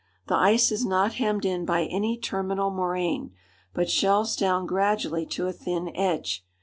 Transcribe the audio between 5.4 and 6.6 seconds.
a thin edge.